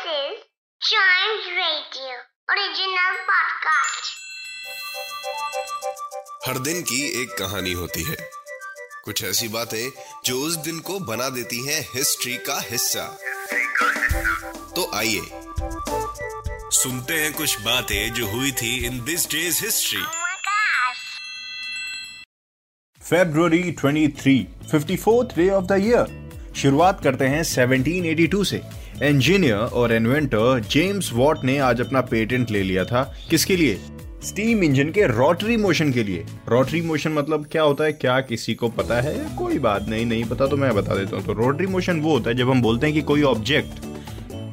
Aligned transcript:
is 0.00 0.36
Chimes 0.80 1.46
Radio 1.56 2.12
original 2.50 3.16
podcast. 3.30 4.06
हर 6.46 6.58
दिन 6.58 6.82
की 6.82 7.22
एक 7.22 7.28
कहानी 7.38 7.72
होती 7.72 8.02
है। 8.02 8.30
कुछ 9.04 9.24
ऐसी 9.24 9.48
बातें 9.48 9.90
जो 10.24 10.40
उस 10.40 10.56
दिन 10.56 10.78
को 10.78 10.98
बना 10.98 11.28
देती 11.28 11.66
हैं 11.66 11.88
हिस्ट्री 11.94 12.36
का 12.36 12.60
हिस्सा। 12.60 13.18
तो 14.76 14.90
आइए 14.94 15.20
सुनते 16.70 17.14
हैं 17.14 17.32
कुछ 17.32 17.60
बातें 17.60 18.12
जो 18.12 18.26
हुई 18.26 18.52
थी 18.52 18.86
in 18.86 19.04
this 19.04 19.30
days 19.30 19.64
history. 19.64 20.02
February 23.12 23.84
23, 23.84 24.44
54th 24.72 25.36
day 25.36 25.50
of 25.50 25.64
the 25.64 25.72
year 25.72 26.30
शुरुआत 26.56 27.00
करते 27.04 27.24
हैं 27.24 27.42
1782 27.42 28.44
से। 28.44 28.79
इंजीनियर 29.02 29.56
और 29.56 29.92
इन्वेंटर 29.92 30.60
जेम्स 30.70 31.12
वॉट 31.12 31.44
ने 31.44 31.56
आज 31.58 31.80
अपना 31.80 32.00
पेटेंट 32.00 32.50
ले 32.50 32.62
लिया 32.62 32.84
था। 32.84 33.02
किसके 33.30 33.56
लिए? 33.56 33.78
स्टीम 34.24 34.64
इंजन 34.64 34.90
के 34.90 35.06
रोटरी 35.06 35.56
मोशन 35.56 35.92
के 35.92 36.02
लिए। 36.04 36.24
रोटरी 36.48 36.80
मोशन 36.80 37.12
मतलब 37.12 37.46
क्या 37.52 37.62
होता 37.62 37.84
है? 37.84 37.92
क्या 37.92 38.18
किसी 38.20 38.54
को 38.54 38.68
पता 38.68 39.00
है? 39.00 39.14
कोई 39.36 39.58
बात 39.58 39.88
नहीं 39.88 40.06
नहीं 40.06 40.24
पता 40.24 40.46
तो 40.46 40.56
मैं 40.56 40.74
बता 40.74 40.94
देता 40.94 41.16
हूँ। 41.16 41.24
तो 41.26 41.32
रोटरी 41.32 41.66
मोशन 41.66 42.00
वो 42.00 42.12
होता 42.12 42.30
है 42.30 42.36
जब 42.36 42.50
हम 42.50 42.62
बोलते 42.62 42.86
हैं 42.86 42.94
कि 42.94 43.02
कोई 43.02 43.22
ऑब्जेक्ट 43.22 43.84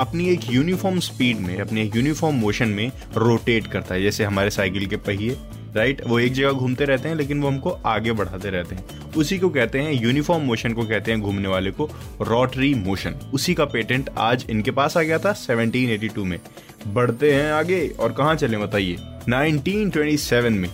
अपनी 0.00 0.28
एक 0.28 0.40
यूनिफॉर्म 0.50 1.00
स्पीड 1.00 1.36
में, 1.38 1.58
अपने 1.58 1.82
एक 1.82 1.96
यूनिफॉर्म 1.96 2.36
मोशन 2.36 2.68
में 2.68 2.90
रोटेट 3.16 3.66
करता 3.66 3.94
है। 3.94 4.02
जैसे 4.02 4.24
हमारे 4.24 4.50
साइकिल 4.50 4.86
के 4.86 4.96
पहिए 4.96 5.36
राइट? 5.76 6.00
वो 6.06 6.18
एक 6.18 6.32
जगह 6.32 6.50
घूमते 6.50 6.84
रहते 6.84 7.08
हैं, 7.08 7.16
लेकिन 7.16 7.40
वो 7.40 7.48
हमको 7.48 7.70
आगे 7.86 8.12
बढ़ाते 8.12 8.50
रहते 8.50 8.74
हैं। 8.74 9.12
उसी 9.12 9.38
को 9.38 9.48
कहते 9.48 9.78
हैं 9.78 9.92
यूनिफॉर्म 9.92 10.42
मोशन 10.42 10.72
को 10.72 10.82
कहते 10.82 11.10
हैं 11.10 11.20
घूमने 11.20 11.48
वाले 11.48 11.70
को 11.70 11.88
रोटरी 12.20 12.74
मोशन 12.74 13.14
उसी 13.34 13.54
का 13.54 13.64
पेटेंट 13.64 14.10
आज 14.18 14.46
इनके 14.50 14.70
पास 14.70 14.96
आ 14.96 15.02
गया 15.02 15.18
था 15.18 15.32
1782 15.34 16.24
में। 16.24 16.38
बढ़ते 16.86 17.32
हैं 17.34 17.52
आगे, 17.52 17.88
और 18.00 18.12
कहाँ 18.12 18.34
चले 18.34 18.56
बताइए? 18.56 18.96
1927 19.28 20.52
में 20.52 20.68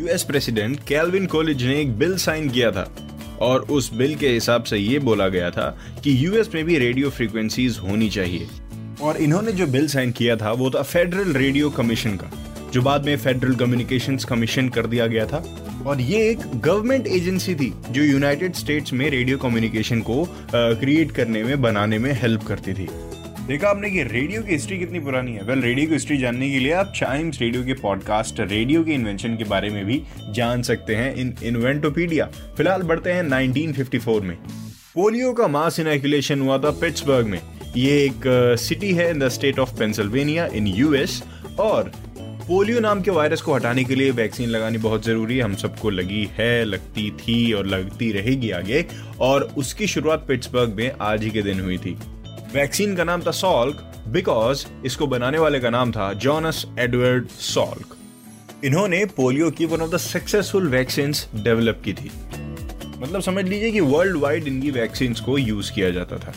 यूएस 0.00 0.22
प्रेसिडेंट 0.22 0.80
कैल्विन 0.88 1.26
कॉलेज 1.26 1.62
ने 1.62 1.80
एक 1.80 1.96
बिल 1.98 2.16
साइन 2.16 2.48
किया 2.50 2.70
था, 2.70 2.90
और 3.40 3.60
उस 3.60 3.92
बिल 3.94 4.14
के 4.14 4.28
हिसाब 4.28 4.62
से 4.62 4.78
ये 4.78 4.98
बोला 4.98 5.28
गया 5.28 5.50
था 5.50 5.78
कि 6.04 6.26
यूएस 6.26 6.50
में 6.54 6.64
भी 6.64 6.78
रेडियो 6.78 7.10
फ्रीक्वेंसीज 7.10 7.78
होनी 7.78 8.10
चाहिए। 8.10 8.48
और 9.02 9.16
इन्होंने 9.16 9.52
जो 9.52 9.66
बिल 9.66 9.88
साइन 9.88 10.12
किया 10.12 10.36
था, 10.36 10.52
वो 10.52 10.70
था 10.70 10.82
फेडरल 10.82 11.32
रेडियो 11.32 11.70
कमीशन 11.70 12.16
का। 12.16 12.30
जो 12.72 12.82
बाद 12.82 13.04
में 13.04 13.16
फेडरल 13.16 13.54
कम्युनिकेशंस 13.54 14.24
कमीशन 14.24 14.68
कर 14.68 14.86
दिया 14.86 15.06
गया 15.06 15.26
था। 15.26 15.44
और 15.86 16.00
ये 16.00 16.28
एक 16.30 16.38
गवर्नमेंट 16.56 17.06
एजेंसी 17.06 17.54
थी 17.54 17.72
जो 17.90 18.02
यूनाइटेड 18.02 18.54
स्टेट्स 18.54 18.92
में 18.92 19.08
रेडियो 19.10 19.38
कम्युनिकेशन 19.38 20.00
को 20.00 20.24
क्रिएट 20.54 21.12
करने 21.12 21.42
में 21.44 21.60
बनाने 21.62 21.98
में 21.98 22.12
हेल्प 22.12 22.42
करती 22.42 22.72
थी। 22.72 22.88
देखा 23.46 23.68
आपने 23.68 23.90
कि 23.90 24.02
रेडियो 24.02 24.42
की 24.42 24.52
हिस्ट्री 24.52 24.78
कितनी 24.78 25.00
पुरानी 25.00 25.32
है? 25.32 25.38
वेल 25.38 25.48
well, 25.48 25.64
रेडियो 25.64 25.86
की 25.86 25.92
हिस्ट्री 25.92 26.16
जानने 26.18 26.50
के 26.50 26.58
लिए 26.58 26.72
आप 26.72 26.92
चाइम्स 26.96 27.40
रेडियो 27.40 27.64
के 27.64 27.72
पॉडकास्ट 27.72 28.40
रेडियो 28.40 28.82
के 28.84 28.92
इन्वेंशन 28.92 29.36
के 29.36 29.44
बारे 29.44 29.70
में 29.70 29.84
भी 29.86 30.02
जान 30.30 30.62
सकते 30.62 30.94
हैं 30.94 31.14
इन 31.14 31.34
इन्वेंटोपीडिया 31.42 32.26
फ़िलहाल 32.56 32.82
बढ़ते 32.82 33.12
हैं 33.12 33.22
1954 33.22 34.20
में। 34.20 34.36
पोलियो 34.94 35.32
का 35.32 35.48
मास 35.48 35.80
इनोकुलेशन 35.80 36.40
हुआ 36.40 36.58
था 36.58 36.70
पिट्सबर्ग 36.80 37.26
में। 37.26 37.40
ये 37.76 37.96
एक 38.04 38.56
सिटी 38.58 38.92
है 38.92 39.10
in 39.10 39.18
the 39.18 39.28
state 39.28 39.58
of 39.58 39.78
Pennsylvania 39.78 40.46
in 40.46 40.66
US 40.66 41.22
और 41.60 41.90
पोलियो 42.48 42.80
नाम 42.80 43.02
के 43.02 43.10
वायरस 43.10 43.42
को 43.42 43.54
हटाने 43.54 43.84
के 43.84 43.94
लिए 43.94 44.10
वैक्सीन 44.10 44.48
लगानी 44.48 44.78
बहुत 44.78 45.04
ज़रूरी 45.04 45.36
है। 45.36 45.42
हम 45.42 45.54
सबको 45.54 45.90
लगी 45.90 46.30
है, 46.32 46.64
लगती 46.64 47.10
थी 47.10 47.52
और 47.52 47.66
लगती 47.66 48.12
रहेगी 48.12 48.50
आगे। 48.50 48.86
और 49.20 49.42
उसकी 49.56 49.86
शुरुआत 49.86 50.24
पिट्सबर्ग 50.28 50.74
में 50.74 50.92
आज 51.00 51.22
ही 51.22 51.30
के 51.30 51.42
दिन 51.42 51.60
हुई 51.60 51.78
थी। 51.78 51.98
वैक्सीन 52.54 52.96
का 52.96 53.04
नाम 53.04 53.22
था 53.22 53.30
सॉल्क 53.30 53.92
बिकॉज़ 54.08 54.66
इसको 54.84 55.06
बनाने 55.06 55.38
वाले 55.38 55.60
का 55.60 55.70
नाम 55.70 55.92
था 55.92 56.12
जॉनस 56.12 56.66
एडवर्ड 56.78 57.28
सॉल्क। 57.28 57.96
इन्होंने 58.64 59.04
पोलियो 59.04 59.50
की 59.50 59.64
one 59.64 59.80
of 59.80 59.90
the 59.90 59.96
successful 59.96 60.68
vaccine 60.68 61.12
develop 61.34 61.82
की 61.84 61.92
थी। 61.92 62.10
मतलब 62.98 63.20
समझ 63.20 63.44
लीजिए 63.44 63.70
कि 63.70 63.80
वर्ल्ड 63.80 64.16
वाइड 64.16 64.48
इनकी 64.48 64.70
वैक्सीन 64.70 65.12
को 65.12 65.38
यूज़ 65.38 65.72
किया 65.72 65.90
जाता 65.90 66.16
था। 66.16 66.34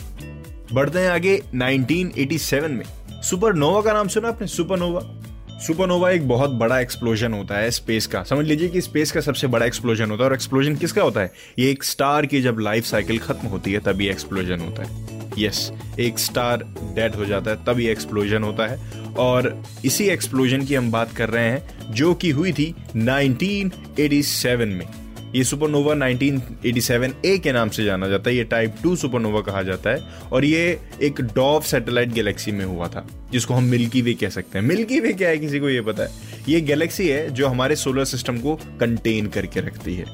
बढ़ते 0.73 0.99
हैं 0.99 1.09
आगे 1.09 1.41
1987 1.55 2.71
में। 2.71 3.21
सुपरनोवा 3.21 3.81
का 3.81 3.93
नाम 3.93 4.07
सुना 4.07 4.27
आपने? 4.27 4.47
सुपरनोवा। 4.47 5.20
सुपरनोवा 5.67 6.11
एक 6.11 6.27
बहुत 6.27 6.49
बड़ा 6.49 6.79
एक्सप्लोजन 6.79 7.33
होता 7.33 7.57
है 7.57 7.71
स्पेस 7.71 8.07
का। 8.07 8.23
समझ 8.23 8.45
लीजिए 8.45 8.67
कि 8.67 8.81
स्पेस 8.81 9.11
का 9.11 9.21
सबसे 9.21 9.47
बड़ा 9.47 9.65
एक्सप्लोजन 9.65 10.11
होता 10.11 10.23
है 10.23 10.29
और 10.29 10.35
एक्सप्लोजन 10.35 10.75
किसका 10.75 11.01
होता 11.01 11.19
है? 11.19 11.31
ये 11.59 11.71
एक 11.71 11.83
स्टार 11.83 12.25
की 12.25 12.41
जब 12.41 12.57
लाइफ 12.59 12.85
साइकिल 12.85 13.19
खत्म 13.19 13.47
होती 13.47 13.73
है, 13.73 13.79
तभी 13.79 14.07
एक्सप्लोजन 14.09 14.59
होता 14.59 14.83
है। 14.83 15.07
यस 15.39 15.71
एक 15.99 16.19
स्टार 16.19 16.57
डेड 16.81 17.15
हो 17.15 17.25
जाता 17.25 17.51
है, 17.51 17.57
तभी 17.57 17.87
एक्सप्लोजन 17.87 18.43
होता 18.43 18.67
है। 18.67 19.01
और 19.15 19.63
इसी 19.85 20.03
एक्सप्लोजन 20.03 20.65
की 20.65 20.75
हम 20.75 20.91
बात 20.91 21.11
कर 21.13 21.29
रहे 21.29 21.49
हैं, 21.49 21.93
जो 21.93 22.13
कि 22.13 22.29
हुई 22.29 22.53
थी 22.53 22.75
1987 22.95 24.69
में। 24.69 25.00
ये 25.35 25.43
सुपरनोवा 25.43 25.93
1987 25.93 27.13
ए 27.25 27.37
के 27.37 27.51
नाम 27.51 27.69
से 27.69 27.83
जाना 27.83 28.07
जाता 28.07 28.29
है, 28.29 28.35
ये 28.35 28.43
टाइप 28.43 28.75
टू 28.83 28.95
सुपरनोवा 28.95 29.41
कहा 29.41 29.61
जाता 29.63 29.89
है, 29.89 29.97
और 30.31 30.45
ये 30.45 30.79
एक 31.01 31.21
डॉव 31.21 31.61
सैटेलाइट 31.61 32.09
गैलेक्सी 32.09 32.51
में 32.51 32.65
हुआ 32.65 32.87
था, 32.87 33.07
जिसको 33.31 33.53
हम 33.53 33.63
मिल्की 33.63 34.01
वे 34.01 34.13
कह 34.13 34.29
सकते 34.29 34.59
हैं। 34.59 34.65
मिल्की 34.65 34.99
वे 34.99 35.13
क्या 35.13 35.29
है, 35.29 35.37
किसी 35.37 35.59
को 35.59 35.69
ये 35.69 35.81
पता 35.81 36.03
है? 36.03 36.09
ये 36.49 36.61
गैलेक्सी 36.61 37.07
है 37.07 37.29
जो 37.29 37.47
हमारे 37.47 37.75
सोलर 37.75 38.05
सिस्टम 38.05 38.37
को 38.37 38.55
कंटेन 38.55 39.27
करके 39.27 39.59
रखती 39.59 39.95
है। 39.95 40.05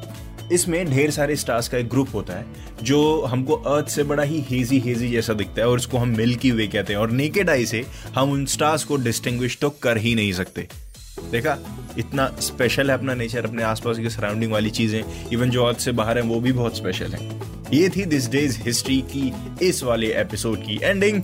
इसमें 0.54 0.90
ढेर 0.90 1.12
सारे 1.12 1.36
स्टार्स 1.36 1.68
का 1.68 1.78
एक 1.78 1.88
ग्रुप 1.88 2.08
होता 2.14 2.34
है, 2.34 2.46
जो 2.84 3.22
हमको 3.22 3.54
अर्थ 3.54 3.88
से 3.88 4.04
बड़ा 4.04 4.24
ही 4.24 4.42
हेजी 4.50 4.80
हेजी 4.80 5.10
जैसा 5.10 5.34
दिखता 5.34 5.62
है, 5.62 5.68
और 5.68 5.80
इसको 5.80 5.98
हम 5.98 6.10
मिल्की 6.10 6.52
वे 6.52 6.68
कहते 6.68 6.94
हैं, 6.94 7.00
और 7.00 7.12
नेकेड 7.12 7.50
आई 7.50 7.66
से 7.66 7.86
हम 8.16 8.32
उन 8.32 8.46
स्टार्स 8.46 8.84
को 8.84 8.98
डिस्टिंग्विश 8.98 9.58
तो 9.58 9.70
कर 9.70 9.98
ही 9.98 10.16
नहीं 10.16 10.34
सकते। 10.34 10.68
देखा, 11.32 11.58
इतना 11.98 12.28
स्पेशल 12.42 12.90
है 12.92 12.98
अपना 12.98 13.14
नेचर 13.14 13.46
अपने 13.46 13.64
आसपास 13.64 14.00
की 14.00 14.10
सराउंडिंग 14.10 14.52
वाली 14.52 14.70
चीज़ें 14.70 15.30
इवन 15.34 15.50
जो 15.50 15.64
अर्थ 15.66 15.80
से 15.80 15.92
बाहर 15.92 16.18
है, 16.18 16.24
वो 16.24 16.40
भी 16.40 16.52
बहुत 16.52 16.78
स्पेशल 16.78 17.14
है। 17.14 17.30
ये 17.74 17.90
थी 17.90 18.06
दिस 18.06 18.30
डेज़ 18.32 18.60
हिस्ट्री 18.62 19.02
की, 19.14 19.32
इस 19.62 19.84
वाले 19.84 20.14
एपिसोड 20.22 20.58
की 20.58 20.80
एंडिंग 20.84 21.22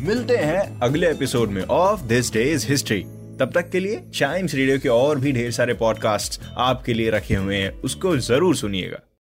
मिलते 0.00 0.36
हैं 0.36 0.80
अगले 0.80 1.10
एपिसोड 1.10 1.50
में 1.50 1.62
ऑफ़ 1.62 2.02
दिस 2.04 2.32
डेज़ 2.32 2.66
हिस्ट्री 2.68 3.00
तब 3.40 3.50
तक 3.54 3.70
के 3.70 3.80
लिए 3.80 4.02
चाइम्स 4.14 4.54
रेडियो 4.54 4.78
के 4.78 4.88
और 4.88 5.18
भी 5.20 5.32
ढेर 5.32 5.50
सारे 5.50 5.74
पॉडकास्ट 5.74 6.40
आपके 6.56 6.94
लिए 6.94 7.10
रखे 7.10 7.34
हुए 7.34 7.56
हैं, 7.56 7.70
उसको 7.80 8.16
ज़रूर 8.18 8.56
सुनिएगा। 8.56 9.05